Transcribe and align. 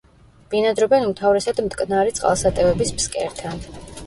ბინადრობენ 0.53 1.05
უმთავრესად 1.09 1.61
მტკნარი 1.67 2.15
წყალსატევების 2.21 2.95
ფსკერთან. 2.97 3.63